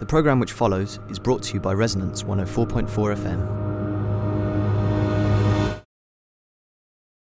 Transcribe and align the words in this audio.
The 0.00 0.06
programme 0.06 0.40
which 0.40 0.52
follows 0.52 0.98
is 1.08 1.20
brought 1.20 1.42
to 1.44 1.54
you 1.54 1.60
by 1.60 1.72
Resonance 1.72 2.24
104.4 2.24 2.88
FM. 3.16 3.64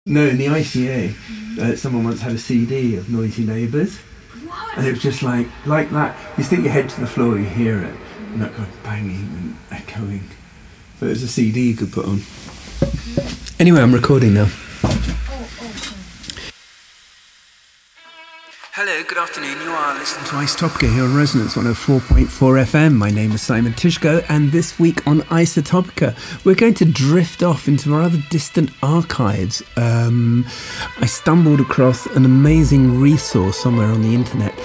No, 0.07 0.27
in 0.27 0.39
the 0.39 0.47
ICA, 0.47 1.59
uh, 1.61 1.77
someone 1.77 2.03
once 2.05 2.21
had 2.21 2.33
a 2.33 2.39
CD 2.39 2.97
of 2.97 3.11
Noisy 3.11 3.45
Neighbours. 3.45 4.01
And 4.77 4.87
it 4.87 4.91
was 4.91 5.01
just 5.01 5.23
like, 5.23 5.47
like 5.67 5.91
that. 5.91 6.17
You 6.37 6.43
stick 6.43 6.61
your 6.61 6.71
head 6.73 6.89
to 6.91 7.01
the 7.01 7.07
floor, 7.07 7.39
you 7.39 7.45
hear 7.45 7.79
it, 7.81 7.95
and 8.33 8.43
that 8.43 8.53
kind 8.55 8.69
of 8.69 8.83
banging 8.83 9.17
and 9.17 9.57
echoing. 9.71 10.25
So 10.99 11.07
there's 11.07 11.23
a 11.23 11.29
CD 11.29 11.71
you 11.71 11.77
could 11.77 11.93
put 11.93 12.07
on. 12.07 12.23
Anyway, 13.61 13.81
I'm 13.81 13.93
recording 13.93 14.35
now. 14.35 14.49
Hello, 18.81 19.03
good 19.09 19.19
afternoon. 19.19 19.61
You 19.61 19.73
are 19.73 19.99
listening 19.99 20.25
to 20.27 20.35
Isotopica 20.37 20.95
here 20.95 21.03
on 21.03 21.17
Resonance 21.17 21.57
104.4 21.57 22.27
FM. 22.29 22.95
My 22.95 23.11
name 23.11 23.33
is 23.33 23.43
Simon 23.43 23.73
Tyszko, 23.73 24.25
and 24.29 24.53
this 24.53 24.79
week 24.79 25.05
on 25.05 25.23
Isotopica, 25.23 26.15
we're 26.45 26.55
going 26.55 26.75
to 26.75 26.85
drift 26.85 27.43
off 27.43 27.67
into 27.67 27.91
rather 27.91 28.19
distant 28.31 28.71
archives. 28.81 29.65
Um, 29.77 30.47
I 31.01 31.07
stumbled 31.07 31.61
across 31.61 32.07
an 32.07 32.25
amazing 32.25 33.01
resource 33.01 33.59
somewhere 33.59 33.89
on 33.89 34.03
the 34.03 34.15
internet 34.15 34.57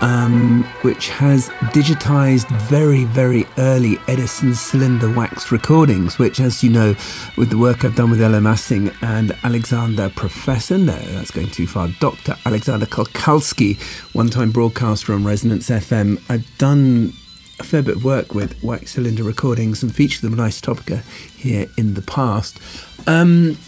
um, 0.00 0.64
which 0.82 1.08
has 1.10 1.48
digitized 1.72 2.48
very, 2.62 3.04
very 3.04 3.46
early 3.58 3.98
Edison 4.08 4.54
cylinder 4.54 5.12
wax 5.12 5.52
recordings, 5.52 6.18
which, 6.18 6.40
as 6.40 6.62
you 6.62 6.70
know, 6.70 6.94
with 7.36 7.50
the 7.50 7.58
work 7.58 7.84
I've 7.84 7.96
done 7.96 8.10
with 8.10 8.22
Ella 8.22 8.40
Massing 8.40 8.90
and 9.02 9.36
Alexander 9.42 10.10
Professor, 10.10 10.78
no, 10.78 10.96
that's 10.96 11.30
going 11.30 11.50
too 11.50 11.66
far, 11.66 11.88
Dr. 12.00 12.36
Alexander 12.46 12.86
Kolkowski, 12.86 13.80
one 14.14 14.30
time 14.30 14.50
broadcaster 14.50 15.12
on 15.12 15.24
Resonance 15.24 15.68
FM, 15.68 16.20
I've 16.30 16.46
done 16.58 17.12
a 17.58 17.62
fair 17.64 17.82
bit 17.82 17.96
of 17.96 18.04
work 18.04 18.34
with 18.34 18.62
wax 18.62 18.92
cylinder 18.92 19.22
recordings 19.22 19.82
and 19.82 19.94
featured 19.94 20.22
them 20.22 20.38
on 20.38 20.48
Isotopica 20.48 21.02
here 21.36 21.66
in 21.76 21.94
the 21.94 22.02
past. 22.02 22.58
Um, 23.06 23.58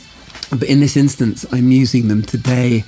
but 0.50 0.64
in 0.64 0.80
this 0.80 0.96
instance, 0.96 1.44
I'm 1.52 1.70
using 1.70 2.08
them 2.08 2.22
today 2.22 2.84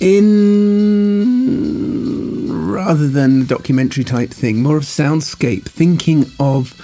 in 0.00 1.11
rather 1.22 3.08
than 3.08 3.46
documentary 3.46 4.04
type 4.04 4.30
thing, 4.30 4.62
more 4.62 4.76
of 4.76 4.84
soundscape, 4.84 5.64
thinking 5.64 6.26
of. 6.40 6.74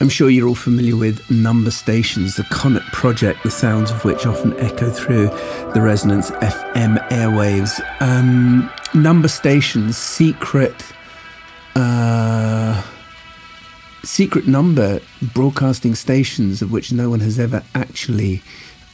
I'm 0.00 0.08
sure 0.08 0.30
you're 0.30 0.46
all 0.46 0.54
familiar 0.54 0.94
with 0.94 1.28
number 1.28 1.72
stations, 1.72 2.36
the 2.36 2.44
Conet 2.44 2.84
project, 2.92 3.42
the 3.42 3.50
sounds 3.50 3.90
of 3.90 4.04
which 4.04 4.26
often 4.26 4.56
echo 4.60 4.90
through 4.90 5.26
the 5.74 5.80
Resonance 5.80 6.30
FM 6.30 6.98
airwaves. 7.08 7.80
Um, 8.00 8.70
number 8.94 9.26
stations, 9.26 9.98
secret, 9.98 10.84
uh, 11.74 12.80
secret 14.04 14.46
number 14.46 15.00
broadcasting 15.34 15.96
stations 15.96 16.62
of 16.62 16.70
which 16.70 16.92
no 16.92 17.10
one 17.10 17.20
has 17.20 17.38
ever 17.40 17.64
actually 17.74 18.40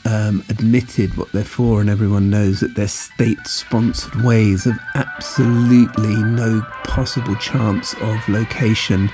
um, 0.05 0.45
admitted 0.49 1.17
what 1.17 1.33
they're 1.33 1.45
for, 1.45 1.81
and 1.81 1.89
everyone 1.89 2.31
knows 2.31 2.61
that 2.61 2.75
they're 2.75 2.89
state 2.89 3.47
sponsored 3.47 4.23
ways 4.23 4.67
of 4.67 4.79
absolutely 4.95 6.17
no 6.17 6.61
possible 6.85 7.37
chance 7.37 7.95
of 8.01 8.29
location. 8.29 9.11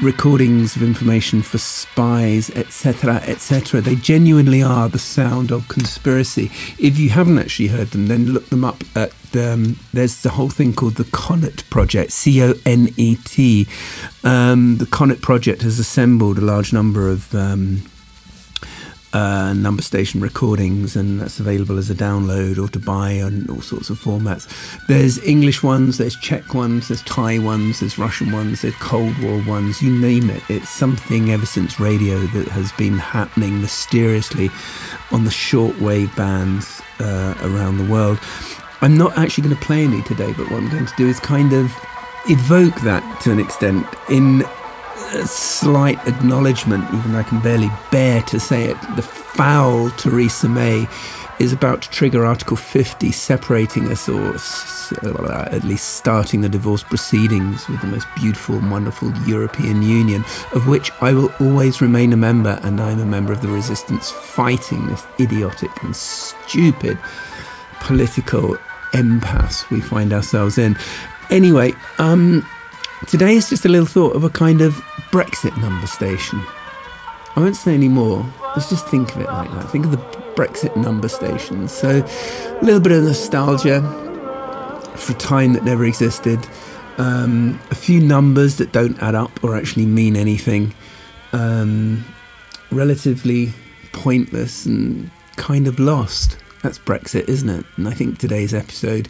Recordings 0.00 0.76
of 0.76 0.82
information 0.84 1.42
for 1.42 1.58
spies, 1.58 2.50
etc., 2.50 3.16
etc. 3.26 3.80
They 3.80 3.96
genuinely 3.96 4.62
are 4.62 4.88
the 4.88 4.98
sound 4.98 5.50
of 5.50 5.66
conspiracy. 5.66 6.52
If 6.78 7.00
you 7.00 7.10
haven't 7.10 7.40
actually 7.40 7.68
heard 7.68 7.88
them, 7.88 8.06
then 8.06 8.26
look 8.26 8.48
them 8.48 8.64
up 8.64 8.84
at 8.94 9.12
um, 9.34 9.78
there's 9.92 10.22
the 10.22 10.30
whole 10.30 10.50
thing 10.50 10.72
called 10.72 10.94
the 10.94 11.04
Conet 11.04 11.68
Project, 11.68 12.12
C 12.12 12.40
O 12.42 12.54
N 12.64 12.90
E 12.96 13.16
T. 13.16 13.66
Um, 14.22 14.76
the 14.76 14.86
Conet 14.86 15.20
Project 15.20 15.62
has 15.62 15.80
assembled 15.80 16.38
a 16.38 16.42
large 16.42 16.72
number 16.72 17.08
of 17.08 17.34
um, 17.34 17.82
uh, 19.12 19.52
number 19.54 19.82
station 19.82 20.20
recordings, 20.20 20.96
and 20.96 21.20
that's 21.20 21.40
available 21.40 21.78
as 21.78 21.90
a 21.90 21.94
download 21.94 22.62
or 22.62 22.68
to 22.68 22.78
buy 22.78 23.20
on 23.20 23.48
all 23.48 23.60
sorts 23.60 23.90
of 23.90 23.98
formats. 23.98 24.46
There's 24.86 25.18
English 25.24 25.62
ones, 25.62 25.98
there's 25.98 26.16
Czech 26.16 26.54
ones, 26.54 26.88
there's 26.88 27.02
Thai 27.02 27.38
ones, 27.38 27.80
there's 27.80 27.98
Russian 27.98 28.32
ones, 28.32 28.62
there's 28.62 28.74
Cold 28.76 29.18
War 29.22 29.42
ones, 29.42 29.80
you 29.82 29.90
name 29.90 30.30
it. 30.30 30.42
It's 30.48 30.68
something 30.68 31.30
ever 31.30 31.46
since 31.46 31.80
radio 31.80 32.18
that 32.18 32.48
has 32.48 32.72
been 32.72 32.98
happening 32.98 33.60
mysteriously 33.60 34.50
on 35.10 35.24
the 35.24 35.30
shortwave 35.30 36.14
bands 36.16 36.82
uh, 37.00 37.34
around 37.42 37.78
the 37.78 37.90
world. 37.90 38.18
I'm 38.80 38.96
not 38.96 39.16
actually 39.18 39.44
going 39.44 39.56
to 39.56 39.64
play 39.64 39.84
any 39.84 40.02
today, 40.02 40.32
but 40.32 40.50
what 40.50 40.62
I'm 40.62 40.70
going 40.70 40.86
to 40.86 40.96
do 40.96 41.08
is 41.08 41.18
kind 41.18 41.52
of 41.52 41.72
evoke 42.28 42.74
that 42.82 43.20
to 43.22 43.32
an 43.32 43.40
extent 43.40 43.86
in 44.10 44.44
a 45.14 45.26
slight 45.26 45.98
acknowledgement, 46.06 46.84
even 46.92 47.12
though 47.12 47.18
I 47.18 47.22
can 47.22 47.40
barely 47.40 47.70
bear 47.90 48.22
to 48.22 48.38
say 48.38 48.64
it. 48.64 48.76
The 48.96 49.02
foul 49.02 49.90
Theresa 49.90 50.48
May 50.48 50.86
is 51.38 51.52
about 51.52 51.82
to 51.82 51.90
trigger 51.90 52.24
Article 52.24 52.56
50, 52.56 53.12
separating 53.12 53.90
us, 53.92 54.08
or 54.08 54.34
uh, 55.02 55.48
at 55.50 55.64
least 55.64 55.94
starting 55.96 56.40
the 56.40 56.48
divorce 56.48 56.82
proceedings 56.82 57.68
with 57.68 57.80
the 57.80 57.86
most 57.86 58.06
beautiful 58.16 58.56
and 58.56 58.70
wonderful 58.70 59.12
European 59.26 59.82
Union, 59.82 60.24
of 60.52 60.66
which 60.66 60.90
I 61.00 61.12
will 61.12 61.32
always 61.40 61.80
remain 61.80 62.12
a 62.12 62.16
member, 62.16 62.58
and 62.62 62.80
I'm 62.80 62.98
a 62.98 63.06
member 63.06 63.32
of 63.32 63.40
the 63.40 63.48
resistance 63.48 64.10
fighting 64.10 64.86
this 64.88 65.06
idiotic 65.20 65.70
and 65.82 65.94
stupid 65.94 66.98
political 67.80 68.58
impasse 68.92 69.68
we 69.70 69.80
find 69.80 70.12
ourselves 70.12 70.58
in. 70.58 70.76
Anyway, 71.30 71.74
um, 71.98 72.44
Today 73.06 73.34
is 73.36 73.48
just 73.48 73.64
a 73.64 73.68
little 73.68 73.86
thought 73.86 74.16
of 74.16 74.24
a 74.24 74.28
kind 74.28 74.60
of 74.60 74.74
Brexit 75.12 75.56
number 75.60 75.86
station. 75.86 76.42
I 77.36 77.40
won't 77.40 77.54
say 77.54 77.72
any 77.72 77.88
more. 77.88 78.26
Let's 78.56 78.68
just 78.68 78.88
think 78.88 79.14
of 79.14 79.20
it 79.20 79.26
like 79.28 79.50
that. 79.52 79.70
Think 79.70 79.84
of 79.84 79.92
the 79.92 79.98
Brexit 80.34 80.76
number 80.76 81.08
stations. 81.08 81.72
So, 81.72 82.04
a 82.04 82.64
little 82.64 82.80
bit 82.80 82.92
of 82.92 83.04
nostalgia 83.04 83.80
for 84.96 85.12
a 85.12 85.16
time 85.16 85.52
that 85.52 85.62
never 85.62 85.84
existed. 85.84 86.44
Um, 86.98 87.60
a 87.70 87.76
few 87.76 88.00
numbers 88.00 88.56
that 88.56 88.72
don't 88.72 89.00
add 89.00 89.14
up 89.14 89.44
or 89.44 89.56
actually 89.56 89.86
mean 89.86 90.16
anything. 90.16 90.74
Um, 91.32 92.04
relatively 92.72 93.52
pointless 93.92 94.66
and 94.66 95.08
kind 95.36 95.68
of 95.68 95.78
lost. 95.78 96.36
That's 96.62 96.80
Brexit, 96.80 97.28
isn't 97.28 97.48
it? 97.48 97.64
And 97.76 97.86
I 97.86 97.92
think 97.92 98.18
today's 98.18 98.52
episode 98.52 99.08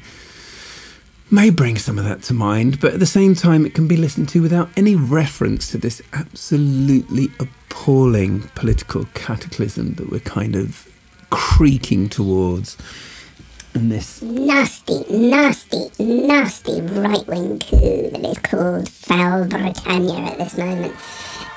may 1.30 1.50
bring 1.50 1.76
some 1.76 1.98
of 1.98 2.04
that 2.04 2.22
to 2.24 2.34
mind, 2.34 2.80
but 2.80 2.94
at 2.94 3.00
the 3.00 3.06
same 3.06 3.34
time, 3.34 3.66
it 3.66 3.74
can 3.74 3.86
be 3.86 3.96
listened 3.96 4.28
to 4.30 4.42
without 4.42 4.70
any 4.76 4.94
reference 4.94 5.70
to 5.70 5.78
this 5.78 6.00
absolutely 6.12 7.28
appalling 7.38 8.42
political 8.54 9.04
cataclysm 9.14 9.94
that 9.94 10.10
we're 10.10 10.20
kind 10.20 10.56
of 10.56 10.88
creaking 11.30 12.08
towards. 12.08 12.76
And 13.74 13.92
this 13.92 14.22
nasty, 14.22 15.04
nasty, 15.10 15.90
nasty 15.98 16.80
right 16.80 17.26
wing 17.26 17.58
coup 17.58 18.10
that 18.10 18.24
is 18.24 18.38
called 18.38 18.88
Fell 18.88 19.44
Britannia 19.44 20.18
at 20.18 20.38
this 20.38 20.56
moment. 20.56 20.94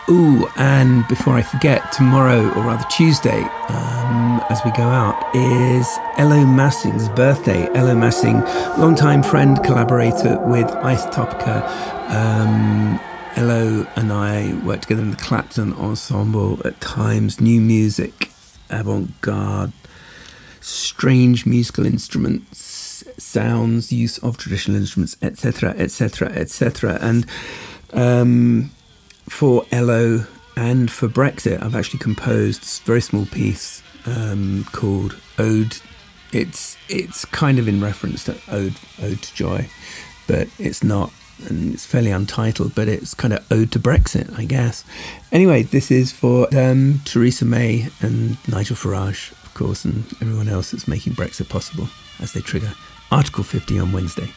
Ooh, 0.09 0.47
and 0.57 1.07
before 1.07 1.35
I 1.35 1.41
forget, 1.41 1.91
tomorrow, 1.91 2.49
or 2.55 2.63
rather 2.63 2.83
Tuesday, 2.89 3.41
um, 3.69 4.43
as 4.49 4.59
we 4.65 4.71
go 4.71 4.83
out, 4.83 5.35
is 5.35 5.87
Elo 6.17 6.45
Massing's 6.45 7.07
birthday. 7.09 7.67
Elo 7.75 7.95
Massing, 7.95 8.41
longtime 8.79 9.23
friend, 9.23 9.63
collaborator 9.63 10.39
with 10.39 10.67
Isotopica. 10.67 11.65
Um, 12.09 12.99
Elo 13.35 13.87
and 13.95 14.11
I 14.11 14.59
worked 14.65 14.83
together 14.83 15.03
in 15.03 15.11
the 15.11 15.17
Clapton 15.17 15.73
Ensemble 15.73 16.59
at 16.65 16.81
times, 16.81 17.39
new 17.39 17.61
music, 17.61 18.31
avant 18.69 19.21
garde, 19.21 19.71
strange 20.59 21.45
musical 21.45 21.85
instruments, 21.85 23.05
sounds, 23.17 23.93
use 23.93 24.17
of 24.17 24.37
traditional 24.37 24.77
instruments, 24.77 25.15
etc., 25.21 25.69
etc., 25.77 26.29
etc. 26.29 26.97
And 26.99 27.25
um, 27.93 28.71
for 29.31 29.65
Ello 29.71 30.25
and 30.55 30.91
for 30.91 31.07
Brexit, 31.07 31.63
I've 31.63 31.75
actually 31.75 31.99
composed 31.99 32.61
a 32.63 32.85
very 32.85 33.01
small 33.01 33.25
piece 33.25 33.81
um, 34.05 34.65
called 34.71 35.15
Ode. 35.39 35.77
It's 36.31 36.77
it's 36.89 37.25
kind 37.25 37.57
of 37.57 37.67
in 37.67 37.81
reference 37.81 38.25
to 38.25 38.37
Ode 38.51 38.75
Ode 39.01 39.21
to 39.21 39.33
Joy, 39.33 39.69
but 40.27 40.47
it's 40.59 40.83
not, 40.83 41.11
and 41.49 41.73
it's 41.73 41.85
fairly 41.85 42.11
untitled. 42.11 42.75
But 42.75 42.87
it's 42.87 43.13
kind 43.13 43.33
of 43.33 43.43
Ode 43.51 43.71
to 43.71 43.79
Brexit, 43.79 44.37
I 44.37 44.45
guess. 44.45 44.83
Anyway, 45.31 45.63
this 45.63 45.89
is 45.89 46.11
for 46.11 46.47
um, 46.55 47.01
Theresa 47.05 47.45
May 47.45 47.87
and 48.01 48.37
Nigel 48.47 48.75
Farage, 48.75 49.31
of 49.43 49.53
course, 49.53 49.85
and 49.85 50.05
everyone 50.21 50.49
else 50.49 50.71
that's 50.71 50.87
making 50.87 51.13
Brexit 51.13 51.49
possible 51.49 51.87
as 52.19 52.33
they 52.33 52.41
trigger 52.41 52.73
Article 53.11 53.43
50 53.43 53.79
on 53.79 53.91
Wednesday. 53.91 54.29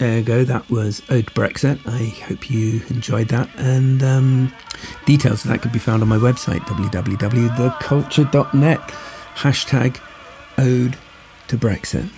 Ago. 0.00 0.44
That 0.44 0.68
was 0.70 1.02
Ode 1.10 1.26
Brexit. 1.26 1.78
I 1.86 2.06
hope 2.26 2.50
you 2.50 2.80
enjoyed 2.90 3.28
that. 3.28 3.48
And 3.56 4.02
um, 4.02 4.52
details 5.06 5.44
of 5.44 5.50
that 5.50 5.62
could 5.62 5.72
be 5.72 5.78
found 5.78 6.02
on 6.02 6.08
my 6.08 6.16
website, 6.16 6.60
www.theculture.net. 6.60 8.80
Hashtag 9.36 10.00
Ode 10.58 10.96
to 11.48 11.56
Brexit. 11.56 12.08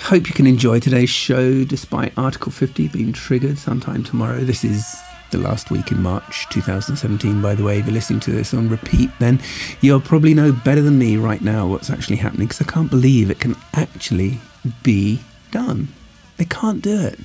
Hope 0.00 0.28
you 0.28 0.34
can 0.34 0.46
enjoy 0.46 0.78
today's 0.78 1.10
show 1.10 1.64
despite 1.64 2.12
Article 2.16 2.52
50 2.52 2.88
being 2.88 3.12
triggered 3.12 3.58
sometime 3.58 4.04
tomorrow. 4.04 4.40
This 4.40 4.62
is 4.62 4.94
the 5.30 5.38
last 5.38 5.70
week 5.70 5.90
in 5.90 6.02
March 6.02 6.46
2017, 6.50 7.42
by 7.42 7.54
the 7.54 7.64
way. 7.64 7.78
If 7.78 7.86
you're 7.86 7.94
listening 7.94 8.20
to 8.20 8.30
this 8.30 8.54
on 8.54 8.68
repeat, 8.68 9.10
then 9.18 9.40
you'll 9.80 10.00
probably 10.00 10.34
know 10.34 10.52
better 10.52 10.82
than 10.82 10.98
me 10.98 11.16
right 11.16 11.40
now 11.40 11.66
what's 11.66 11.90
actually 11.90 12.16
happening 12.16 12.46
because 12.46 12.66
I 12.66 12.70
can't 12.70 12.90
believe 12.90 13.30
it 13.30 13.40
can 13.40 13.56
actually 13.74 14.40
be 14.82 15.20
done. 15.50 15.88
They 16.36 16.44
can't 16.44 16.82
do 16.82 17.00
it. 17.00 17.18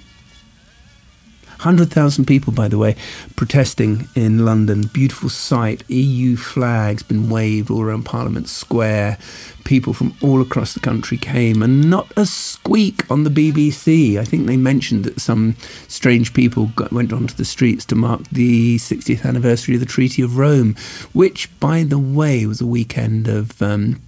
100,000 1.61 2.25
people, 2.25 2.51
by 2.51 2.67
the 2.67 2.79
way, 2.79 2.95
protesting 3.35 4.07
in 4.15 4.43
London. 4.43 4.89
Beautiful 4.93 5.29
sight. 5.29 5.87
EU 5.91 6.35
flags 6.35 7.03
been 7.03 7.29
waved 7.29 7.69
all 7.69 7.83
around 7.83 8.03
Parliament 8.03 8.49
Square. 8.49 9.19
People 9.63 9.93
from 9.93 10.15
all 10.23 10.41
across 10.41 10.73
the 10.73 10.79
country 10.79 11.19
came, 11.19 11.61
and 11.61 11.87
not 11.87 12.11
a 12.17 12.25
squeak 12.25 13.09
on 13.11 13.25
the 13.25 13.29
BBC. 13.29 14.17
I 14.17 14.25
think 14.25 14.47
they 14.47 14.57
mentioned 14.57 15.03
that 15.03 15.21
some 15.21 15.55
strange 15.87 16.33
people 16.33 16.71
got, 16.75 16.91
went 16.91 17.13
onto 17.13 17.35
the 17.35 17.45
streets 17.45 17.85
to 17.85 17.95
mark 17.95 18.23
the 18.31 18.77
60th 18.77 19.23
anniversary 19.23 19.75
of 19.75 19.81
the 19.81 19.85
Treaty 19.85 20.23
of 20.23 20.37
Rome, 20.37 20.75
which, 21.13 21.47
by 21.59 21.83
the 21.83 21.99
way, 21.99 22.47
was 22.47 22.59
a 22.59 22.65
weekend 22.65 23.27
of. 23.27 23.61
Um, 23.61 24.01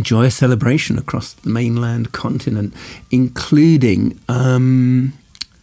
joyous 0.00 0.36
celebration 0.36 0.98
across 0.98 1.32
the 1.32 1.50
mainland 1.50 2.12
continent, 2.12 2.74
including 3.10 4.18
um, 4.28 5.12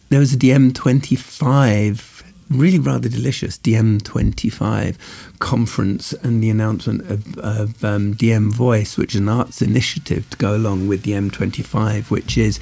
there 0.08 0.20
was 0.20 0.32
a 0.32 0.36
DiEM25, 0.36 2.22
really 2.50 2.78
rather 2.78 3.08
delicious 3.08 3.58
DiEM25 3.58 4.96
conference 5.38 6.12
and 6.12 6.42
the 6.42 6.50
announcement 6.50 7.10
of, 7.10 7.38
of 7.38 7.84
um, 7.84 8.14
DiEM 8.14 8.52
Voice, 8.52 8.96
which 8.96 9.14
is 9.14 9.20
an 9.20 9.28
arts 9.28 9.62
initiative 9.62 10.28
to 10.30 10.36
go 10.36 10.54
along 10.54 10.86
with 10.86 11.02
the 11.02 11.12
M25, 11.12 12.10
which 12.10 12.38
is 12.38 12.60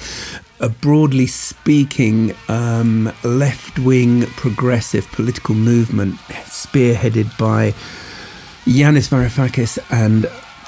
a 0.59 0.69
broadly 0.69 1.27
speaking 1.27 2.33
um, 2.47 3.11
left 3.23 3.77
wing 3.77 4.25
progressive 4.37 5.07
political 5.11 5.53
movement 5.53 6.15
spearheaded 6.45 7.37
by 7.37 7.71
Yanis 8.65 9.09
Varoufakis 9.09 9.77
and 9.91 10.25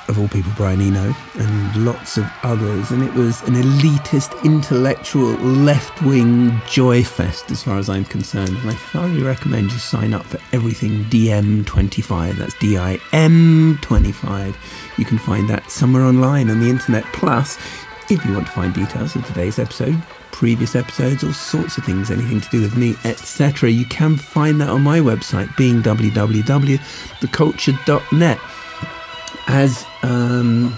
of 0.08 0.20
all 0.20 0.28
people, 0.28 0.52
Brian 0.56 0.82
Eno, 0.82 1.16
and 1.36 1.86
lots 1.86 2.18
of 2.18 2.26
others. 2.44 2.92
And 2.92 3.04
it 3.04 3.14
was 3.14 3.42
an 3.44 3.56
elitist, 3.56 4.44
intellectual, 4.44 5.34
left 5.34 6.02
wing 6.02 6.62
joy 6.68 7.04
fest, 7.04 7.52
as 7.52 7.64
far 7.64 7.78
as 7.78 7.90
I'm 7.90 8.06
concerned. 8.06 8.58
And 8.58 8.70
I 8.70 8.74
thoroughly 8.74 9.24
recommend 9.24 9.72
you 9.72 9.80
sign 9.80 10.14
up 10.14 10.26
for 10.26 10.40
everything 10.54 11.06
DiEM25. 11.06 12.38
That's 12.38 12.58
D 12.60 12.78
I 12.78 13.00
M 13.12 13.80
25. 13.82 14.58
You 14.98 15.06
can 15.06 15.18
find 15.18 15.50
that 15.50 15.70
somewhere 15.70 16.04
online 16.04 16.50
on 16.50 16.60
the 16.60 16.70
internet. 16.70 17.04
Plus, 17.14 17.58
if 18.10 18.24
you 18.26 18.34
want 18.34 18.48
to 18.48 18.54
find 18.54 18.74
details 18.74 19.16
of 19.16 19.26
today's 19.26 19.60
episode, 19.60 20.02
previous 20.32 20.76
episodes, 20.76 21.24
all 21.24 21.34
sorts 21.34 21.78
of 21.78 21.84
things, 21.84 22.12
anything 22.12 22.40
to 22.40 22.50
do 22.50 22.62
with 22.62 22.78
me, 22.78 22.96
etc., 23.04 23.70
you 23.70 23.86
can 23.86 24.16
find 24.16 24.62
that 24.62 24.70
on 24.70 24.82
my 24.82 25.00
website, 25.00 25.54
being 25.58 25.82
www.theculture.net 25.82 28.40
as 29.48 29.86
um, 30.04 30.78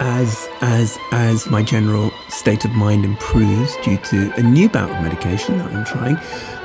as 0.00 0.48
as 0.60 0.98
as 1.12 1.46
my 1.48 1.62
general 1.62 2.10
state 2.28 2.64
of 2.64 2.72
mind 2.72 3.04
improves 3.04 3.76
due 3.84 3.96
to 3.98 4.32
a 4.36 4.42
new 4.42 4.68
bout 4.68 4.90
of 4.90 5.00
medication 5.02 5.58
that 5.58 5.72
I'm 5.72 5.84
trying, 5.84 6.18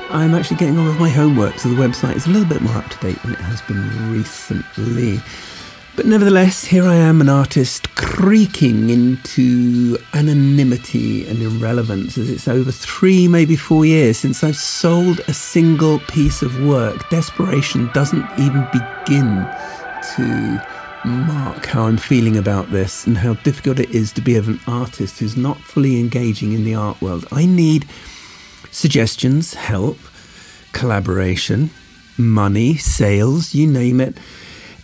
I'm 0.09 0.33
actually 0.33 0.57
getting 0.57 0.77
on 0.77 0.87
with 0.87 0.99
my 0.99 1.09
homework, 1.09 1.59
so 1.59 1.69
the 1.69 1.75
website 1.75 2.15
is 2.15 2.25
a 2.25 2.29
little 2.29 2.47
bit 2.47 2.61
more 2.61 2.75
up 2.75 2.89
to 2.89 2.97
date 2.99 3.21
than 3.23 3.33
it 3.33 3.39
has 3.39 3.61
been 3.61 4.11
recently. 4.11 5.19
But 5.95 6.05
nevertheless, 6.05 6.63
here 6.63 6.85
I 6.85 6.93
am, 6.93 7.21
an 7.21 7.29
artist 7.29 7.93
creaking 7.95 8.91
into 8.91 9.97
anonymity 10.13 11.27
and 11.27 11.41
irrelevance 11.41 12.19
as 12.19 12.29
it's 12.29 12.47
over 12.47 12.71
three, 12.71 13.27
maybe 13.27 13.55
four 13.55 13.83
years 13.83 14.17
since 14.17 14.43
I've 14.43 14.57
sold 14.57 15.21
a 15.27 15.33
single 15.33 15.97
piece 16.01 16.43
of 16.43 16.63
work. 16.63 17.09
Desperation 17.09 17.89
doesn't 17.93 18.25
even 18.37 18.67
begin 18.71 19.47
to 20.15 20.61
mark 21.05 21.65
how 21.65 21.83
I'm 21.83 21.97
feeling 21.97 22.37
about 22.37 22.71
this 22.71 23.05
and 23.07 23.17
how 23.17 23.33
difficult 23.35 23.79
it 23.79 23.89
is 23.91 24.11
to 24.13 24.21
be 24.21 24.35
of 24.35 24.47
an 24.47 24.59
artist 24.67 25.19
who's 25.19 25.37
not 25.37 25.57
fully 25.57 25.99
engaging 25.99 26.53
in 26.53 26.63
the 26.63 26.75
art 26.75 27.01
world. 27.01 27.25
I 27.31 27.45
need 27.45 27.87
suggestions, 28.71 29.53
help, 29.53 29.97
collaboration, 30.73 31.69
money, 32.17 32.75
sales, 32.75 33.53
you 33.53 33.67
name 33.67 34.01
it, 34.01 34.17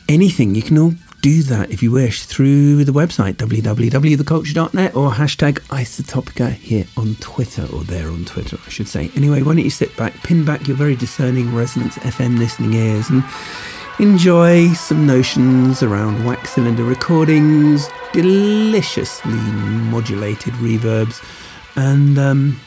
anything. 0.08 0.56
You 0.56 0.62
can 0.62 0.78
all 0.78 0.94
do 1.22 1.42
that 1.44 1.72
if 1.72 1.82
you 1.82 1.90
wish 1.90 2.24
through 2.24 2.84
the 2.84 2.92
website 2.92 3.36
www.theculture.net 3.36 4.96
or 4.96 5.12
hashtag 5.12 5.54
isotopica 5.70 6.52
here 6.52 6.86
on 6.98 7.16
Twitter 7.16 7.66
or 7.74 7.84
there 7.86 8.10
on 8.10 8.26
Twitter, 8.26 8.58
I 8.66 8.70
should 8.70 8.88
say. 8.88 9.10
Anyway, 9.16 9.42
why 9.42 9.54
don't 9.56 9.64
you 9.64 9.70
sit 9.70 9.96
back, 9.96 10.14
pin 10.24 10.44
back 10.44 10.68
your 10.68 10.76
very 10.76 10.96
discerning 10.96 11.56
Resonance 11.56 11.96
FM 12.00 12.38
listening 12.38 12.74
ears 12.74 13.10
and 13.10 13.24
enjoy 14.00 14.70
some 14.74 15.06
notions 15.06 15.84
around 15.84 16.26
wax 16.26 16.52
cylinder 16.52 16.84
recordings, 16.84 17.88
deliciously 18.12 19.32
modulated 19.32 20.54
reverbs, 20.54 21.24
and 21.76 22.18
um, 22.18 22.60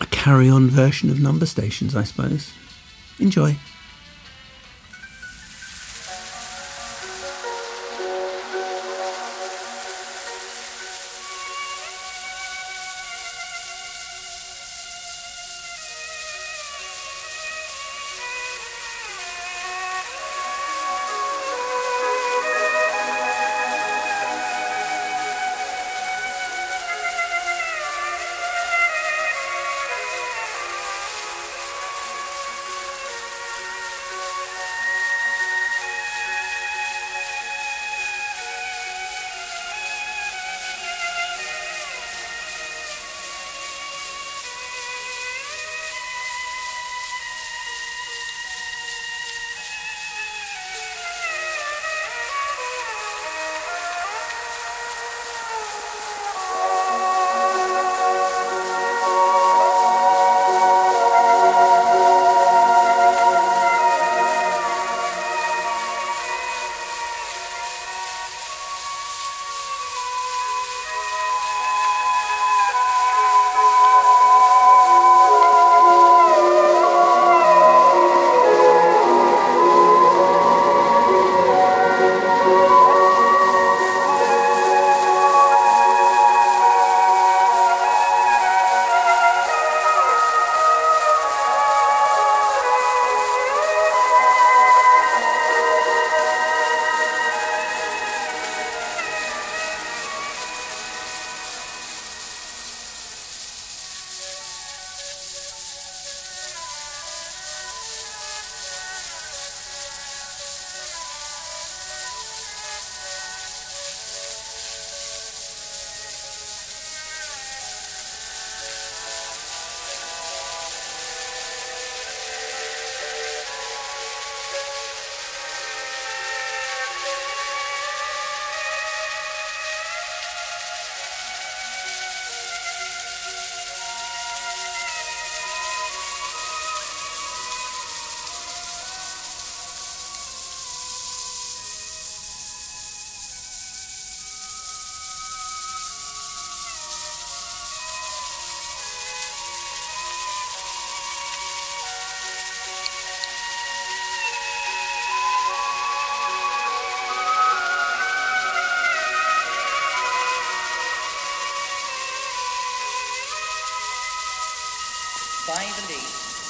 a 0.00 0.06
carry 0.06 0.48
on 0.48 0.68
version 0.68 1.10
of 1.10 1.20
number 1.20 1.46
stations, 1.46 1.94
I 1.94 2.04
suppose. 2.04 2.52
Enjoy. 3.18 3.56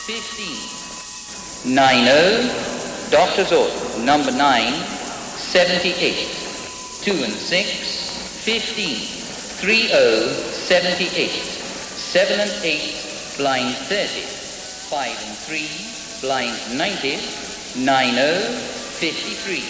8, 0.09 0.23
15. 0.23 1.75
90, 1.75 3.11
Doctor's 3.11 3.51
Order, 3.51 3.99
number 4.05 4.31
9, 4.31 4.73
78. 5.35 6.29
2 7.03 7.25
and 7.25 7.33
6, 7.33 8.45
15. 8.45 8.97
30, 9.59 9.91
78. 10.53 11.31
7 11.31 12.39
and 12.39 12.51
8, 12.63 13.37
blind 13.37 13.75
30. 13.75 14.23
5 14.91 15.11
and 15.27 15.37
3, 15.39 15.69
blind 16.21 16.55
90. 16.79 17.19
90, 17.85 18.23
53. 19.01 19.65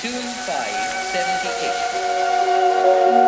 2 0.00 0.08
and 0.08 0.34
5, 0.46 0.56
78. 3.12 3.27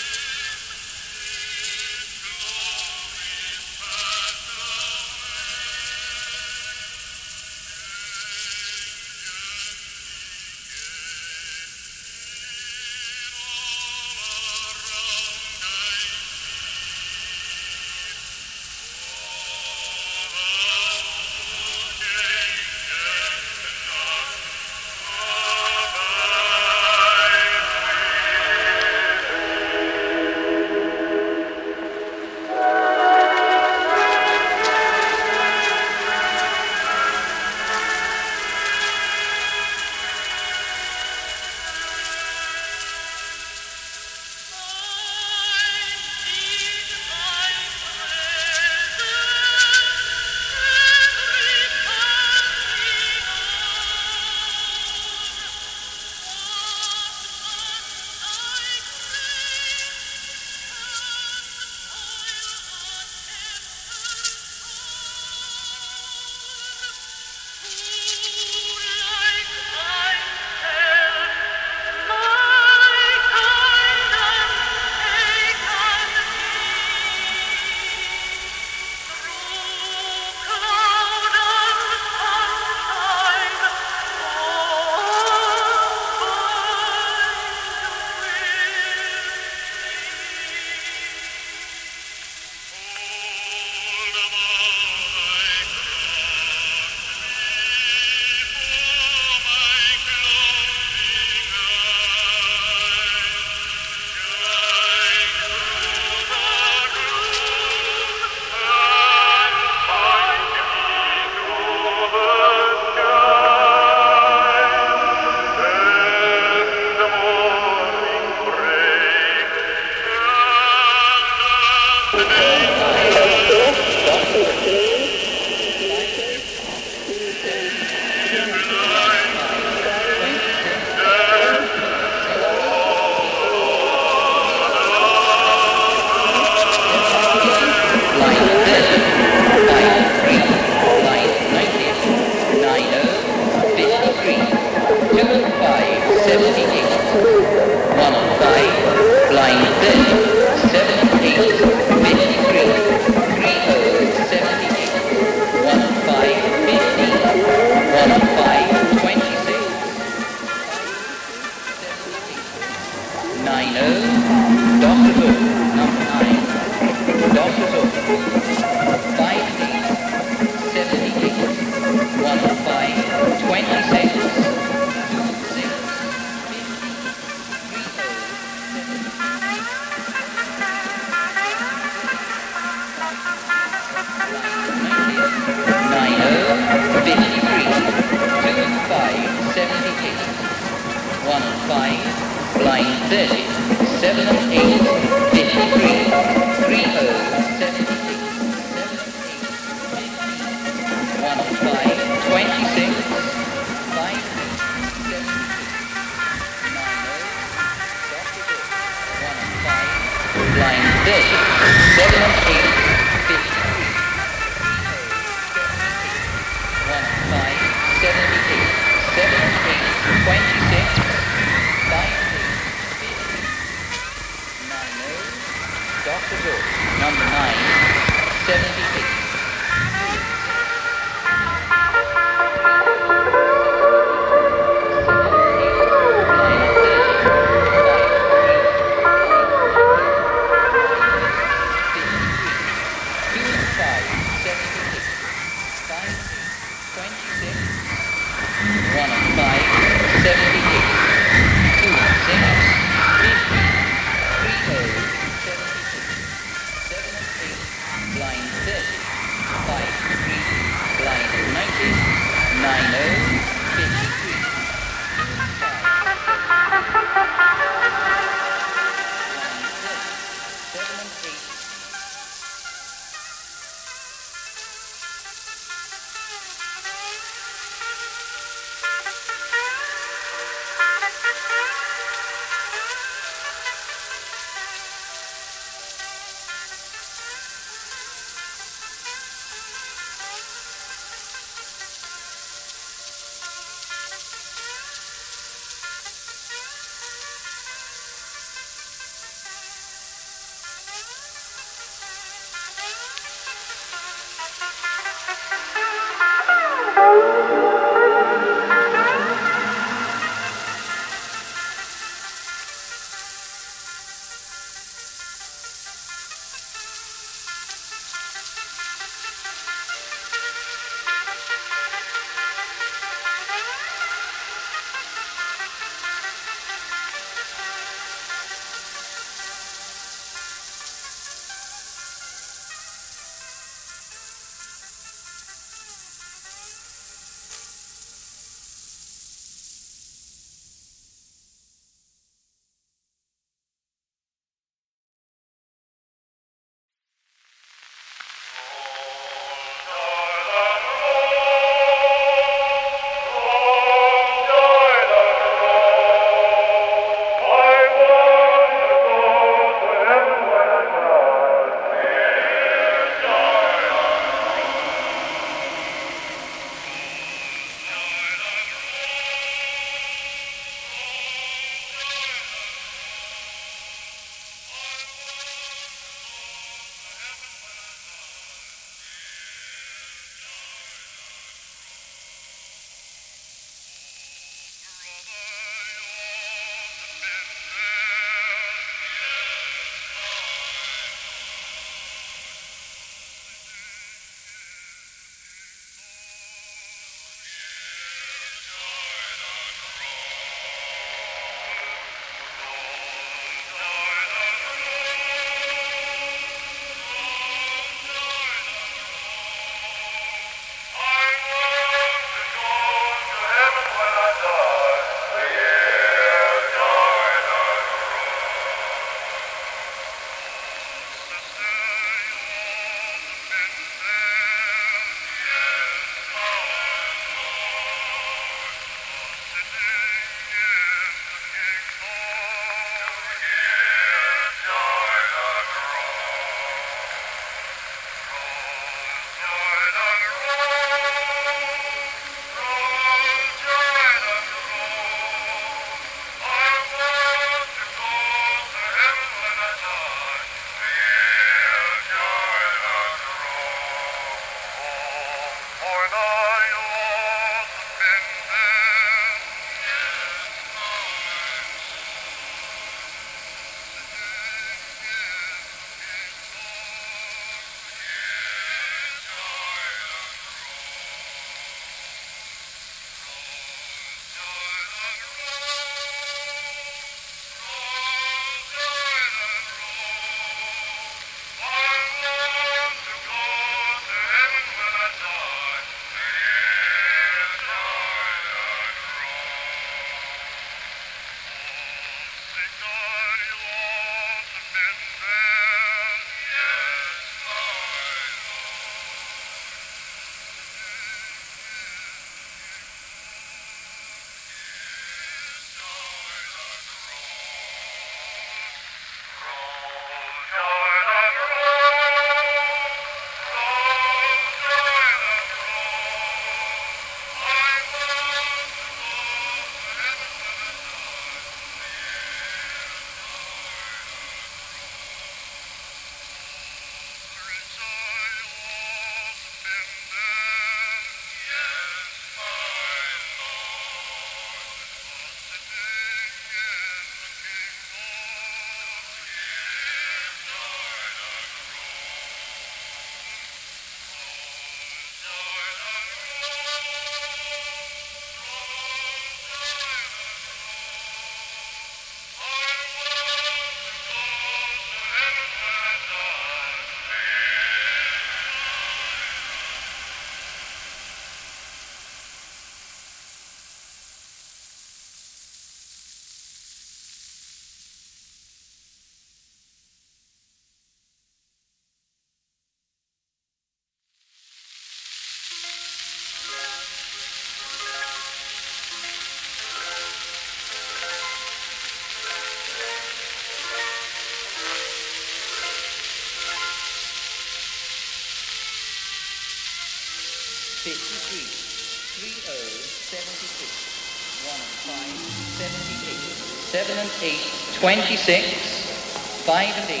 7 596.68 596.96
and 596.96 597.12
8, 597.20 597.32
26, 597.80 599.44
5 599.44 599.52
and 599.52 599.90
8, 599.90 600.00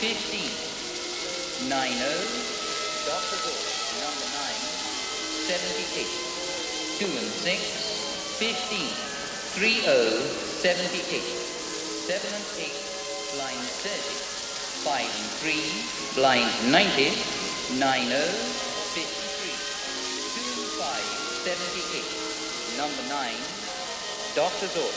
15, 0.00 1.68
9 1.68 1.92
0, 1.92 2.08
Dr. 3.08 3.36
Gore, 3.44 3.64
number 4.00 4.28
9, 4.32 4.56
78, 5.52 6.08
2 6.96 7.12
and 7.12 7.28
6, 7.28 7.60
15, 8.40 8.88
3 9.56 9.84
0, 9.84 10.16
78, 10.64 11.20
7 12.08 12.24
and 12.32 12.48
8, 12.56 12.72
blind 13.36 13.68
30, 13.84 14.00
5 14.80 14.96
and 14.96 15.28
3, 15.44 16.16
blind 16.16 16.48
90, 16.72 17.20
9 17.76 18.08
0, 18.08 18.71
number 22.92 23.08
9, 23.08 23.32
Doctor's 24.36 24.74
Gore. 24.74 24.92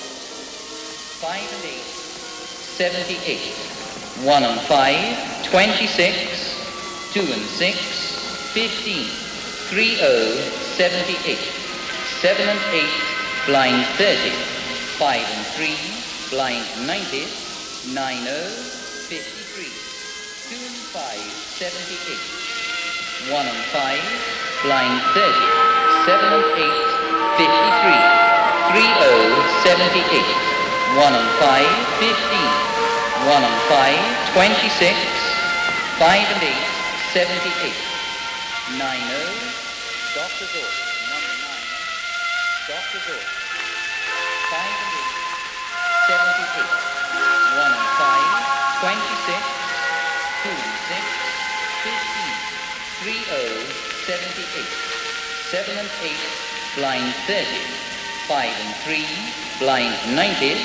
5 1.24 1.32
and 1.32 1.64
8, 1.64 1.80
78. 2.76 3.56
1 4.26 4.44
and 4.44 4.60
5, 4.62 5.46
26. 5.48 7.14
2 7.14 7.20
and 7.22 7.48
6, 7.56 7.80
15. 8.52 9.08
3 9.72 9.96
0, 9.96 10.08
78. 10.76 11.40
7 12.20 12.50
and 12.50 12.60
8, 12.72 12.84
blind 13.48 13.86
30. 13.96 14.32
5 15.00 15.16
and 15.16 15.46
3, 15.56 15.76
blind 16.32 16.66
90. 16.88 17.28
9 17.94 18.24
0, 18.24 18.36
53. 19.08 19.72
2 20.52 20.60
and 20.60 20.76
5, 20.92 21.20
78. 21.64 23.32
1 23.32 23.48
and 23.48 23.64
5, 23.72 24.00
blind 24.64 25.02
30. 25.14 25.32
7 26.06 26.34
and 26.34 26.46
8, 26.60 26.64
53. 26.66 26.66
3 26.66 26.84
0, 26.86 26.95
78. 29.66 29.98
1 29.98 31.14
and 31.16 31.30
5, 31.42 31.66
15. 31.98 32.14
1 33.26 33.44
and 33.44 33.60
5, 33.66 33.98
26. 34.38 34.94
5 35.98 36.06
and 36.06 36.44
8, 36.44 36.54
78. 37.18 37.74
9 38.78 38.78
0, 38.78 39.26
Dr. 40.16 40.46
Zork, 40.54 40.76
number 41.10 41.34
9. 41.34 41.60
Dr. 42.70 43.00
Zork. 43.10 43.26
5 44.54 44.70
and 44.70 44.94
8, 44.96 45.18
78. 46.14 46.70
1 47.58 47.74
and 47.74 47.90
5, 48.00 48.86
26. 48.86 49.40
2 50.44 50.54
and 50.54 50.78
6, 50.94 51.10
15. 51.90 52.46
3 53.02 53.18
0, 53.28 53.66
78. 54.06 54.70
7 55.50 55.74
and 55.74 55.90
8, 56.06 56.55
blind 56.76 57.14
30. 57.28 57.76
5 58.28 58.50
and 58.50 58.76
3, 58.82 59.06
blind 59.60 59.94
90, 60.16 60.58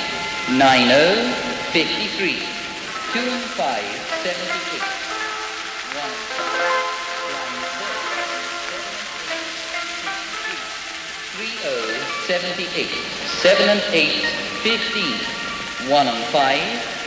90, 0.56 1.28
53, 1.76 2.40
2 3.12 3.20
and 3.20 3.44
5, 3.52 3.84
78, 4.24 4.80
1 5.92 6.08
and 6.08 6.24
5, 6.24 6.50
blind 7.30 7.60
30, 11.60 12.00
78, 12.26 12.88
7 13.44 13.68
and 13.68 13.84
8, 13.92 14.24
15, 14.64 15.90
1 15.90 16.08
and 16.08 16.24
5, 16.32 16.99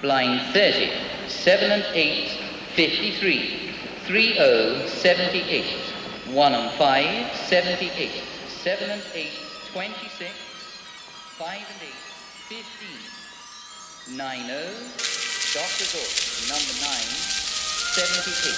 blind 0.00 0.40
30. 0.52 0.90
7 1.28 1.70
and 1.70 1.84
8, 1.94 2.28
53. 2.74 3.74
30, 4.06 4.88
78. 4.88 5.64
1 6.34 6.54
and 6.54 6.70
5, 6.72 7.36
78. 7.36 8.10
7 8.48 8.90
and 8.90 9.02
8, 9.14 9.30
26. 9.72 10.30
5 11.38 11.48
and 11.48 11.82
8, 11.82 11.94
15. 12.48 14.16
90, 14.16 14.48
Doctor's 15.52 15.94
order. 15.94 16.20
Number 16.48 16.74
9, 16.80 16.90
78. 17.96 18.56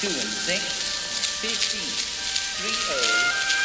2 0.00 0.08
and 0.08 0.32
6, 0.48 0.62
15. 1.42 2.14
30, 2.54 2.64
Fifty-three, 2.64 3.63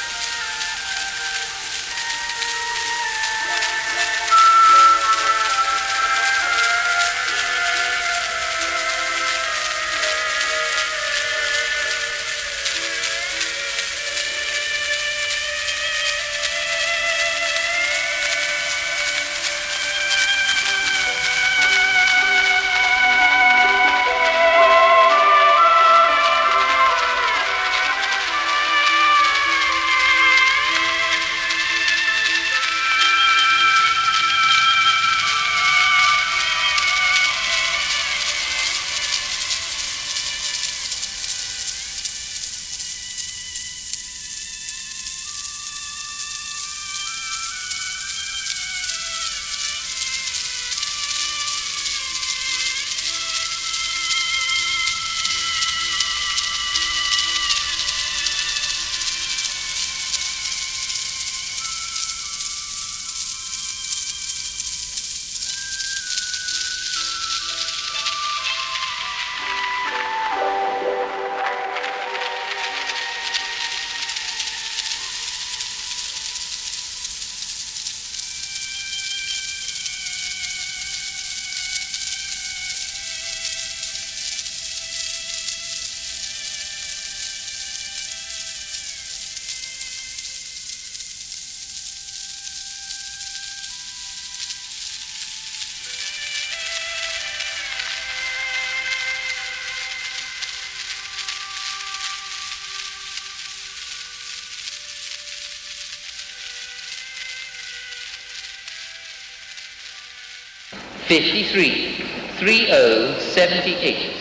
three 111.09 112.67
oh 112.69 113.17
seventy-eight, 113.17 114.13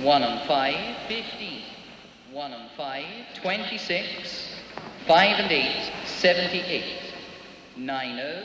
one 0.00 0.22
and 0.22 0.46
five, 0.46 0.96
fifteen, 1.08 1.62
one 2.30 2.52
and 2.52 2.70
five, 2.76 3.04
twenty-six, 3.34 4.54
five 5.08 5.36
26, 5.38 5.40
5 5.40 5.40
and 5.40 5.50
eight, 5.50 5.92
seventy-eight, 6.04 7.00
nine 7.76 8.20
oh, 8.20 8.42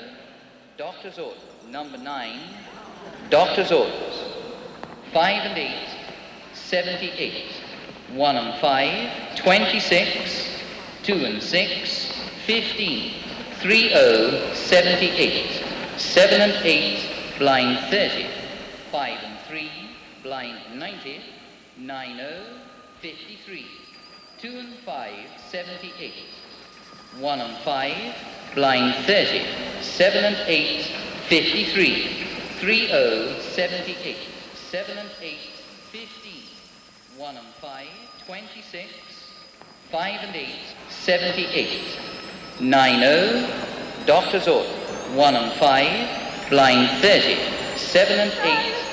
doctor's 0.77 1.19
order, 1.19 1.37
number 1.69 1.99
nine, 1.99 2.39
doctor's 3.29 3.71
orders, 3.71 4.33
five 5.13 5.43
and 5.45 5.59
eight, 5.59 5.89
seventy-eight, 6.53 7.51
one 8.13 8.35
and 8.35 8.59
five, 8.59 9.35
twenty-six, 9.35 10.59
two 11.03 11.23
and 11.23 11.39
six, 11.39 12.11
fifteen, 12.47 13.21
three 13.59 13.91
oh, 13.93 14.53
seventy-eight, 14.55 15.63
seven 15.97 16.41
and 16.41 16.65
eight, 16.65 17.10
blind 17.41 17.79
30, 17.89 18.27
5 18.91 19.19
and 19.23 19.39
3, 19.47 19.71
blind 20.21 20.59
90, 20.75 21.21
90, 21.75 22.23
53, 23.01 23.65
2 24.37 24.47
and 24.59 24.75
5, 24.85 25.13
78, 25.49 26.13
1 27.17 27.41
and 27.41 27.57
5, 27.63 28.15
blind 28.53 28.93
30, 29.05 29.43
7 29.81 30.23
and 30.23 30.37
8, 30.47 30.85
53, 31.29 32.27
30, 32.59 33.41
78, 33.41 34.17
7 34.53 34.97
and 34.99 35.09
8, 35.19 35.37
15, 35.89 36.33
1 37.17 37.37
and 37.37 37.47
5, 37.59 37.87
26, 38.27 38.93
5 39.89 40.19
and 40.21 40.35
8, 40.35 40.47
78, 40.89 41.97
90, 42.59 44.05
doctor's 44.05 44.47
order, 44.47 44.69
1 45.15 45.35
and 45.35 45.51
5, 45.53 46.20
blind 46.51 47.01
30, 47.01 47.37
7 47.77 48.19
and 48.19 48.33
8, 48.33 48.90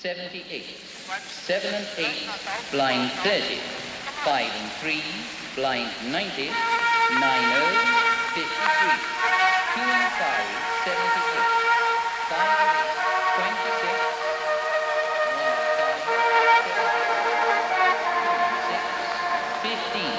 78. 0.00 0.62
7 1.18 1.74
and 1.74 1.86
8, 1.98 2.06
blind 2.70 3.10
30. 3.26 3.58
5 4.22 4.46
and 4.46 4.70
3, 4.78 5.02
blind 5.56 5.90
90. 6.12 6.14
9 6.14 6.22
0, 6.22 6.54
53. 8.38 8.46
2 9.74 9.82
and 9.82 10.06
5, 10.14 10.38
78. 10.86 11.02
5 12.30 12.46
and 12.46 12.78
8, 12.78 12.94
26. 13.42 13.98
1 15.34 15.50
and 15.50 15.66
5, 15.82 15.98
78. 18.70 18.86
15. 19.66 20.14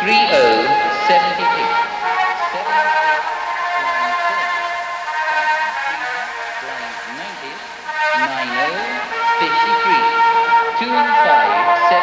3 0.00 0.16
0, 0.32 0.64
78. 1.12 1.69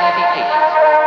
5, 0.08 0.14
78. 0.14 1.07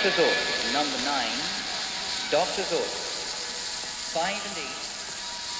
Doctor's 0.00 0.24
order. 0.24 0.72
Number 0.72 0.96
nine, 1.04 1.36
Doctor's 2.32 2.72
order. 2.72 2.96
Five 4.16 4.40
and 4.48 4.56
eight, 4.64 4.80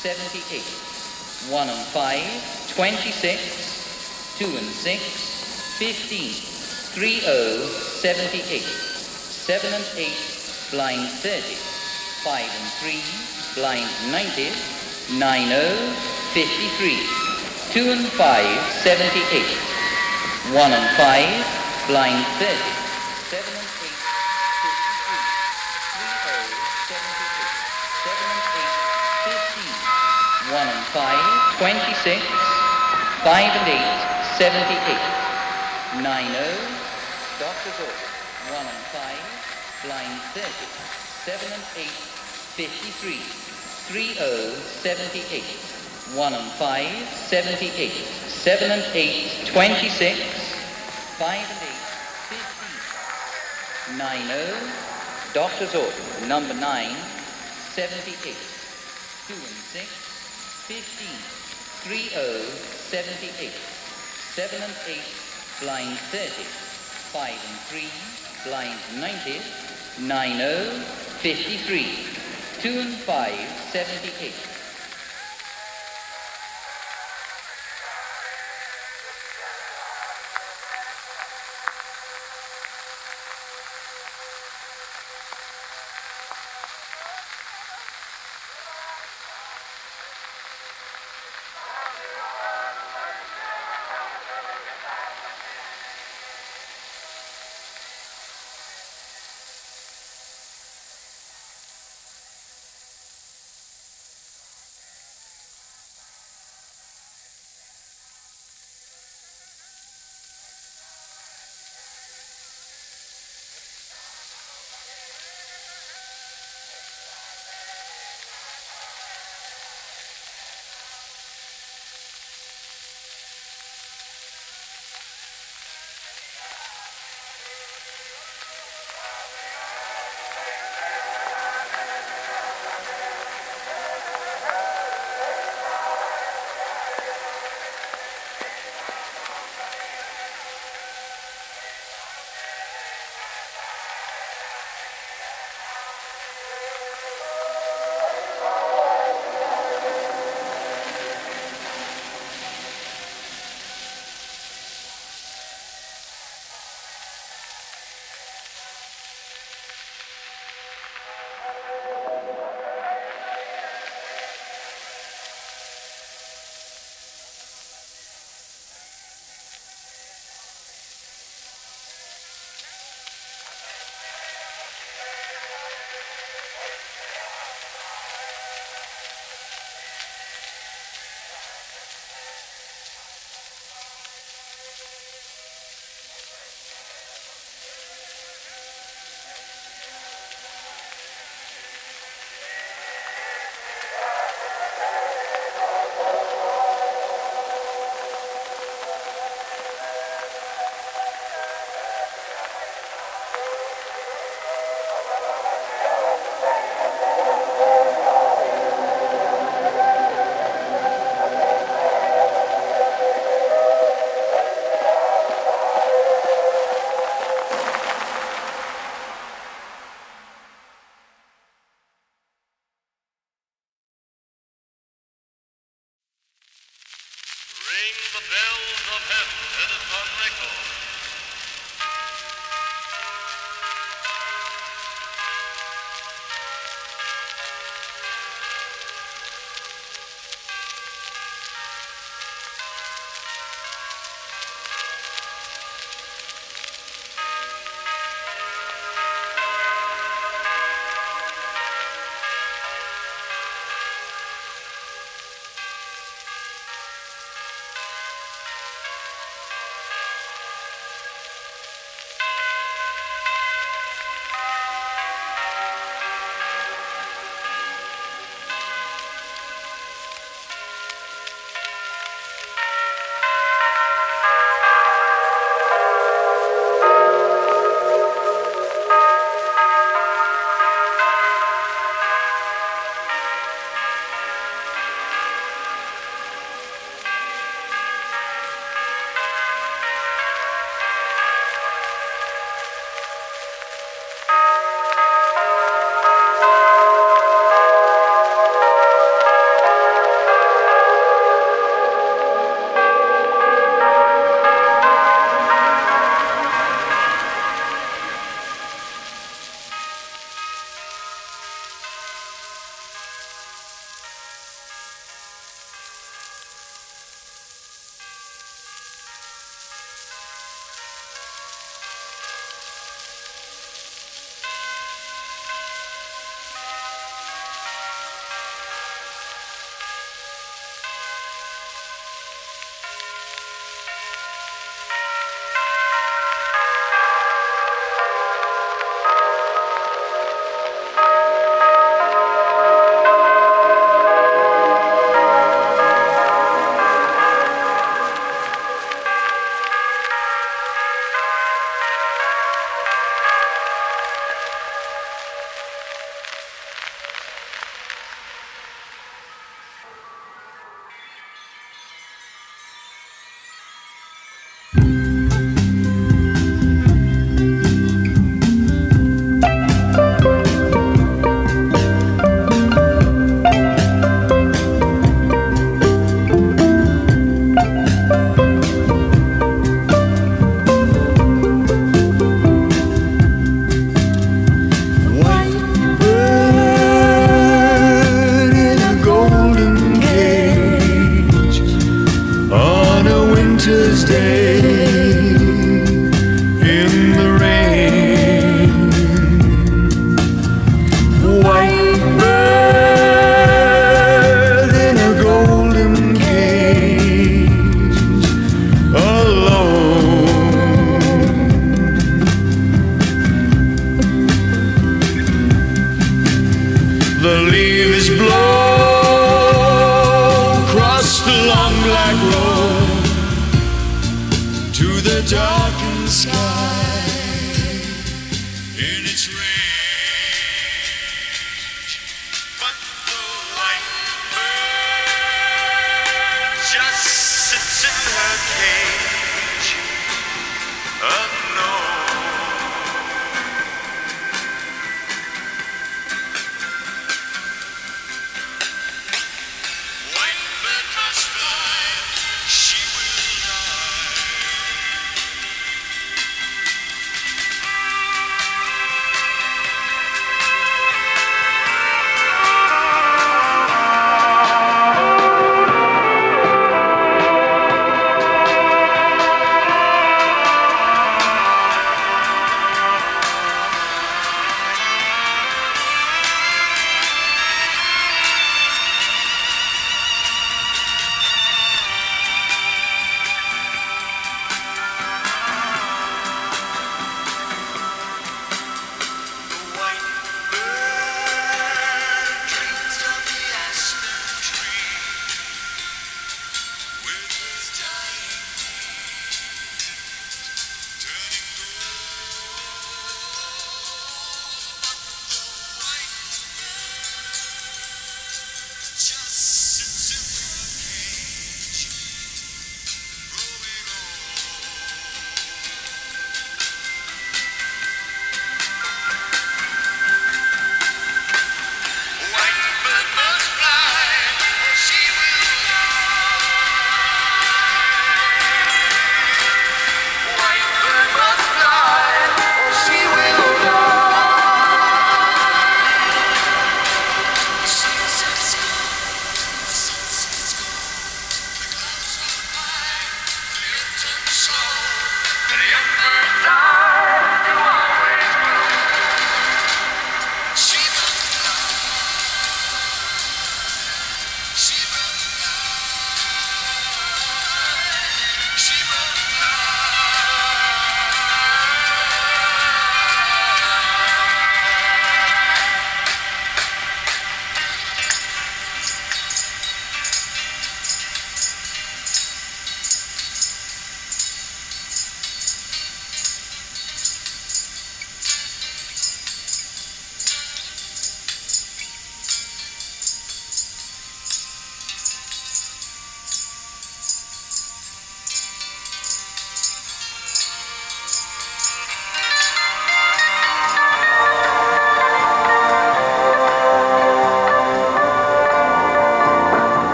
seventy-eight. 0.00 1.52
One 1.52 1.68
and 1.68 1.84
five, 1.92 2.24
twenty-six. 2.72 4.40
Two 4.40 4.48
and 4.56 4.72
six, 4.72 5.76
fifteen. 5.76 6.32
Three 6.96 7.20
oh, 7.26 7.60
seventy-eight. 8.00 8.64
Seven 8.64 9.68
and 9.68 9.84
eight, 10.00 10.16
blind 10.70 11.12
thirty. 11.20 11.60
Five 12.24 12.48
and 12.48 12.68
three, 12.80 13.04
blind 13.52 13.84
ninety. 14.08 14.48
Nine 15.12 15.52
oh, 15.52 15.76
fifty-three. 16.32 17.04
Two 17.76 17.92
and 17.92 18.08
five, 18.16 18.48
seventy-eight. 18.80 19.60
One 20.56 20.72
and 20.72 20.88
five, 20.96 21.28
blind 21.86 22.24
thirty. 22.40 22.72
Seven 23.28 23.61
5, 30.92 31.56
26, 31.56 32.20
5 33.24 33.32
and 33.32 33.64
8, 33.64 33.80
78. 34.36 35.00
9 36.04 36.04
0, 36.04 36.44
Doctor's 37.40 37.80
Order, 37.80 38.08
1 38.52 38.60
and 38.60 38.84
5, 38.92 39.88
blind 39.88 40.20
30, 40.36 40.44
7 41.24 41.48
and 41.48 41.64
8, 41.80 41.88
53. 41.88 43.24
3 43.88 44.14
0, 44.20 44.52
78. 44.84 45.42
1 46.12 46.34
and 46.34 46.50
5, 46.60 47.08
78. 47.08 47.90
7 48.28 48.70
and 48.70 48.84
8, 48.92 49.46
26. 49.46 50.20
5 51.16 51.24
and 51.24 51.56
8, 51.56 51.80
15. 53.96 53.96
9 53.96 54.28
0, 54.28 54.60
Doctor's 55.32 55.74
Order, 55.74 56.26
number 56.28 56.52
9, 56.52 56.94
78. 57.72 58.36
2 59.28 59.32
and 59.32 59.56
6. 59.72 60.01
15, 60.72 60.80
30, 61.84 62.48
78, 62.88 63.52
7 64.32 64.62
and 64.62 64.72
8, 64.88 64.96
blind 65.60 65.98
30, 66.08 66.48
5 67.12 67.28
and 67.28 67.60
3, 67.68 67.84
blind 68.48 68.80
90, 68.96 69.36
90, 70.00 70.80
53, 71.20 72.08
2 72.62 72.80
and 72.80 72.94
5, 73.04 73.36
78. 73.70 74.51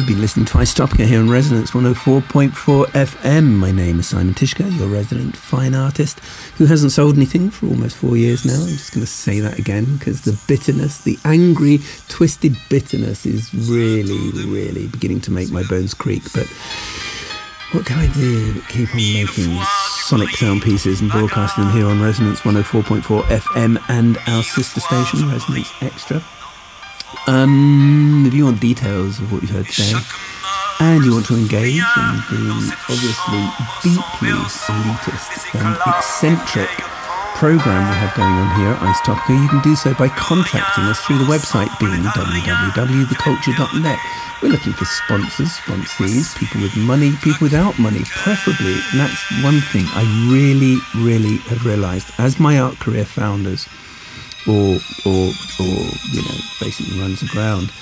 You've 0.00 0.08
been 0.08 0.22
listening 0.22 0.46
to 0.46 0.56
Istopia 0.56 1.04
here 1.04 1.20
on 1.20 1.28
Resonance 1.28 1.72
104.4 1.72 2.86
FM. 2.86 3.56
My 3.58 3.70
name 3.70 4.00
is 4.00 4.08
Simon 4.08 4.32
Tyszko, 4.32 4.78
your 4.78 4.88
resident 4.88 5.36
fine 5.36 5.74
artist 5.74 6.20
who 6.56 6.64
hasn't 6.64 6.92
sold 6.92 7.16
anything 7.16 7.50
for 7.50 7.66
almost 7.66 7.98
four 7.98 8.16
years 8.16 8.46
now. 8.46 8.54
I'm 8.54 8.66
just 8.68 8.94
going 8.94 9.04
to 9.04 9.06
say 9.06 9.40
that 9.40 9.58
again 9.58 9.98
because 9.98 10.22
the 10.22 10.40
bitterness, 10.48 11.04
the 11.04 11.18
angry, 11.26 11.80
twisted 12.08 12.56
bitterness 12.70 13.26
is 13.26 13.52
really, 13.52 14.30
really 14.46 14.86
beginning 14.86 15.20
to 15.20 15.30
make 15.32 15.50
my 15.50 15.64
bones 15.64 15.92
creak. 15.92 16.22
But 16.32 16.46
what 17.72 17.84
can 17.84 17.98
I 17.98 18.10
do 18.14 18.54
but 18.54 18.66
keep 18.70 18.88
on 18.94 19.02
making 19.12 19.62
sonic 20.06 20.30
sound 20.30 20.62
pieces 20.62 21.02
and 21.02 21.10
broadcasting 21.10 21.64
them 21.64 21.74
here 21.74 21.86
on 21.86 22.00
Resonance 22.00 22.40
104.4 22.40 23.22
FM 23.24 23.84
and 23.90 24.16
our 24.28 24.42
sister 24.42 24.80
station, 24.80 25.28
Resonance 25.28 25.70
Extra? 25.82 26.22
Um, 27.26 28.24
if 28.26 28.34
you 28.34 28.44
want 28.44 28.60
details 28.60 29.18
of 29.18 29.32
what 29.32 29.42
you've 29.42 29.50
heard 29.50 29.66
today, 29.66 29.92
and 30.80 31.04
you 31.04 31.12
want 31.12 31.26
to 31.26 31.36
engage 31.36 31.76
in 31.76 32.16
the 32.32 32.74
obviously 32.88 33.44
deeply 33.84 34.32
elitist 34.32 35.54
and 35.60 35.76
eccentric 35.86 36.70
program 37.36 37.88
we 37.88 37.94
have 37.96 38.14
going 38.16 38.32
on 38.32 38.48
here 38.60 38.68
at 38.70 38.82
Ice 38.82 39.00
Topica, 39.00 39.40
you 39.40 39.48
can 39.48 39.60
do 39.62 39.76
so 39.76 39.94
by 39.94 40.08
contacting 40.08 40.84
us 40.84 41.00
through 41.00 41.18
the 41.18 41.24
website 41.24 41.68
being 41.78 42.02
www.theculture.net. 42.02 43.98
We're 44.42 44.48
looking 44.48 44.72
for 44.72 44.86
sponsors, 44.86 45.48
sponsees, 45.48 46.36
people 46.38 46.62
with 46.62 46.76
money, 46.76 47.12
people 47.22 47.44
without 47.46 47.78
money, 47.78 48.00
preferably. 48.04 48.72
And 48.92 49.00
that's 49.00 49.44
one 49.44 49.60
thing 49.60 49.84
I 49.92 50.04
really, 50.32 50.76
really 50.96 51.36
have 51.48 51.64
realised 51.66 52.10
as 52.18 52.40
my 52.40 52.58
art 52.58 52.78
career 52.78 53.04
founders 53.04 53.68
or 54.46 54.80
or 55.04 55.32
or 55.60 55.76
you 56.12 56.22
know 56.22 56.36
basically 56.60 56.98
runs 56.98 57.22
aground. 57.22 57.72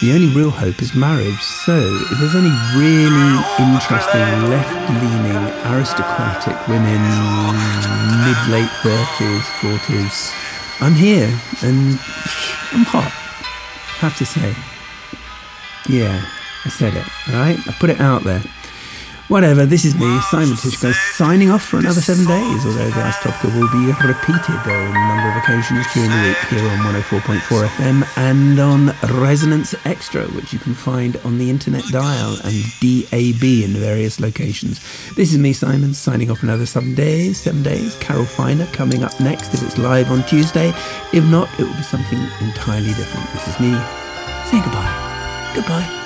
The 0.00 0.12
only 0.14 0.32
real 0.34 0.50
hope 0.50 0.80
is 0.80 0.94
marriage. 0.94 1.42
So 1.42 1.76
if 1.76 2.18
there's 2.18 2.34
any 2.34 2.48
really 2.72 3.36
interesting 3.60 4.48
left-leaning 4.48 5.44
aristocratic 5.68 6.56
women, 6.68 7.00
mid 8.24 8.40
late 8.48 8.72
thirties, 8.80 9.44
forties, 9.60 10.32
I'm 10.80 10.94
here 10.94 11.28
and 11.62 12.00
I'm 12.72 12.84
hot. 12.88 13.12
Have 14.00 14.16
to 14.16 14.24
say, 14.24 14.54
yeah, 15.86 16.24
I 16.64 16.68
said 16.70 16.94
it. 16.94 17.06
Right, 17.28 17.58
I 17.68 17.72
put 17.78 17.90
it 17.90 18.00
out 18.00 18.22
there. 18.24 18.42
Whatever, 19.30 19.64
this 19.64 19.84
is 19.84 19.94
me, 19.94 20.20
Simon 20.22 20.56
Tyszko, 20.56 20.92
signing 21.14 21.52
off 21.52 21.62
for 21.62 21.78
another 21.78 22.00
seven 22.00 22.26
days, 22.26 22.66
although 22.66 22.90
the 22.90 23.00
Ice 23.00 23.14
Topica 23.18 23.44
will 23.54 23.70
be 23.70 23.86
repeated 24.04 24.58
on 24.66 24.90
a 24.90 25.06
number 25.06 25.28
of 25.30 25.36
occasions 25.36 25.86
during 25.94 26.10
the 26.10 26.26
week 26.26 26.36
here 26.48 26.68
on 26.68 26.78
104.4 27.00 27.68
FM 27.68 28.18
and 28.18 28.58
on 28.58 28.86
Resonance 29.22 29.72
Extra, 29.84 30.24
which 30.32 30.52
you 30.52 30.58
can 30.58 30.74
find 30.74 31.16
on 31.18 31.38
the 31.38 31.48
internet 31.48 31.84
dial 31.92 32.38
and 32.42 32.64
DAB 32.80 33.44
in 33.44 33.74
various 33.78 34.18
locations. 34.18 34.80
This 35.14 35.32
is 35.32 35.38
me, 35.38 35.52
Simon, 35.52 35.94
signing 35.94 36.28
off 36.28 36.42
another 36.42 36.66
seven 36.66 36.96
days, 36.96 37.40
seven 37.40 37.62
days. 37.62 37.96
Carol 38.00 38.24
Finer 38.24 38.66
coming 38.72 39.04
up 39.04 39.20
next 39.20 39.54
if 39.54 39.62
it's 39.62 39.78
live 39.78 40.10
on 40.10 40.24
Tuesday. 40.24 40.70
If 41.12 41.24
not, 41.30 41.48
it 41.60 41.62
will 41.62 41.76
be 41.76 41.82
something 41.84 42.18
entirely 42.40 42.88
different. 42.94 43.30
This 43.30 43.46
is 43.46 43.60
me. 43.60 43.70
Say 44.50 44.60
goodbye. 44.60 45.52
Goodbye. 45.54 45.99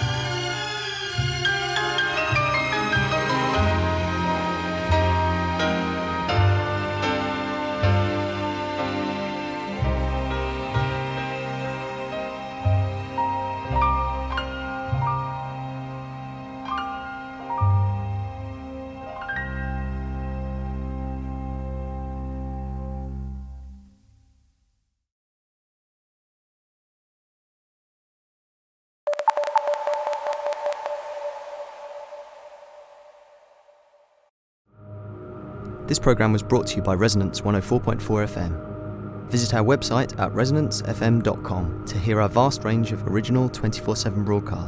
This 35.95 36.01
program 36.01 36.32
was 36.32 36.42
brought 36.42 36.66
to 36.66 36.74
you 36.74 36.82
by 36.82 36.95
Resonance 36.95 37.42
104.4 37.42 38.01
FM. 38.01 39.30
Visit 39.30 39.55
our 39.55 39.62
website 39.62 40.18
at 40.18 40.32
resonancefm.com 40.32 41.84
to 41.86 41.99
hear 42.01 42.20
our 42.20 42.28
vast 42.28 42.64
range 42.64 42.90
of 42.90 43.07
original 43.07 43.49
24 43.49 43.95
7 43.95 44.24
broadcasts. 44.24 44.62